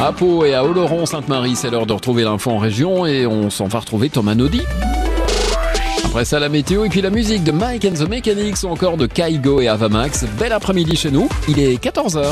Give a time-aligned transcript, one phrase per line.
[0.00, 3.66] À Pau et à Oloron-Sainte-Marie, c'est l'heure de retrouver l'info en région et on s'en
[3.66, 4.60] va retrouver Thomas Naudy.
[6.04, 8.98] Après ça, la météo et puis la musique de Mike and the Mechanics ou encore
[8.98, 10.24] de Kaigo et Avamax.
[10.38, 12.26] Bel après-midi chez nous, il est 14h.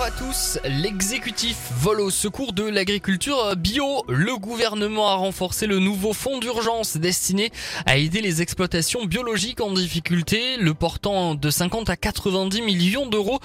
[0.00, 4.02] Bonjour à tous, l'exécutif vole au secours de l'agriculture bio.
[4.08, 7.52] Le gouvernement a renforcé le nouveau fonds d'urgence destiné
[7.84, 13.40] à aider les exploitations biologiques en difficulté, le portant de 50 à 90 millions d'euros,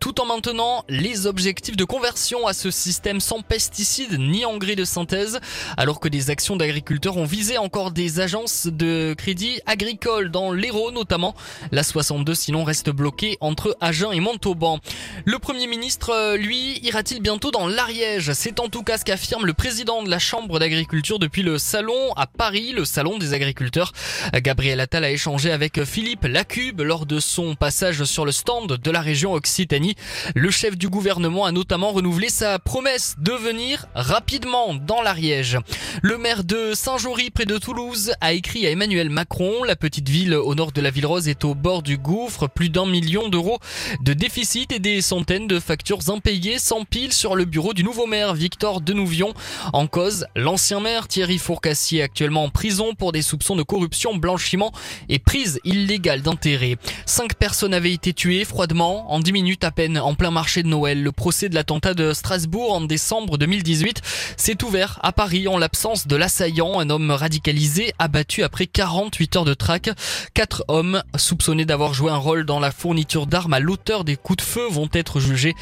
[0.00, 4.84] tout en maintenant les objectifs de conversion à ce système sans pesticides ni engrais de
[4.84, 5.38] synthèse,
[5.76, 10.90] alors que des actions d'agriculteurs ont visé encore des agences de crédit agricole dans l'Hérault
[10.90, 11.36] notamment.
[11.70, 14.80] La 62 sinon reste bloquée entre Agen et Montauban.
[15.24, 18.32] Le Premier ministre, euh, lui, ira-t-il bientôt dans l'Ariège?
[18.32, 22.12] C'est en tout cas ce qu'affirme le président de la Chambre d'agriculture depuis le salon
[22.16, 23.92] à Paris, le salon des agriculteurs.
[24.34, 28.90] Gabriel Attal a échangé avec Philippe Lacube lors de son passage sur le stand de
[28.90, 29.96] la région Occitanie.
[30.34, 35.58] Le chef du gouvernement a notamment renouvelé sa promesse de venir rapidement dans l'Ariège.
[36.02, 39.64] Le maire de Saint-Jory, près de Toulouse, a écrit à Emmanuel Macron.
[39.64, 42.48] La petite ville au nord de la ville rose est au bord du gouffre.
[42.48, 43.58] Plus d'un million d'euros
[44.02, 48.34] de déficit et des centaines de factures impayées s'empilent sur le bureau du nouveau maire
[48.34, 49.34] Victor Denouvion.
[49.72, 54.72] En cause, l'ancien maire Thierry Fourcassier, actuellement en prison pour des soupçons de corruption, blanchiment
[55.08, 56.76] et prise illégale d'intérêt.
[57.06, 60.68] Cinq personnes avaient été tuées froidement en dix minutes à peine en plein marché de
[60.68, 61.02] Noël.
[61.02, 64.00] Le procès de l'attentat de Strasbourg en décembre 2018
[64.36, 69.44] s'est ouvert à Paris en l'absence de l'assaillant, un homme radicalisé abattu après 48 heures
[69.44, 69.90] de traque.
[70.34, 74.38] Quatre hommes soupçonnés d'avoir joué un rôle dans la fourniture d'armes à l'auteur des coups
[74.38, 75.54] de feu vont être jugés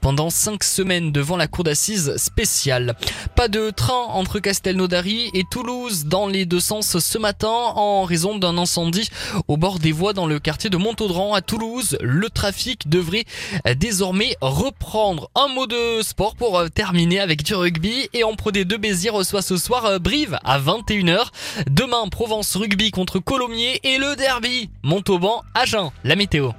[0.00, 2.96] pendant cinq semaines devant la cour d'assises spéciale.
[3.34, 8.38] Pas de train entre Castelnaudary et Toulouse dans les deux sens ce matin en raison
[8.38, 9.08] d'un incendie
[9.48, 11.96] au bord des voies dans le quartier de Montaudran à Toulouse.
[12.00, 13.24] Le trafic devrait
[13.66, 15.30] euh, désormais reprendre.
[15.34, 19.10] Un mot de sport pour euh, terminer avec du rugby et en Pro D2 Béziers
[19.10, 21.26] reçoit ce soir euh, Brive à 21h.
[21.70, 25.90] Demain Provence Rugby contre Colomiers et le derby Montauban Agen.
[26.04, 26.50] La météo.